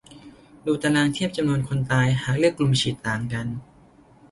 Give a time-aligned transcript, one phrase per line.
[0.65, 3.47] ดูตารางเทียบจำนวนคนตายหากเลือกกลุ่มฉีดต่างกัน